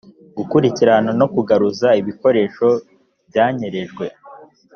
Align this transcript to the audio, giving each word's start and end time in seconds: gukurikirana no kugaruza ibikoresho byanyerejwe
gukurikirana 0.37 1.11
no 1.19 1.27
kugaruza 1.33 1.87
ibikoresho 1.99 2.67
byanyerejwe 3.27 4.05